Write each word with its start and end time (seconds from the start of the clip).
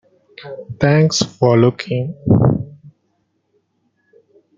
Thanks 0.79 1.21
for 1.21 1.55
looking. 1.59 2.15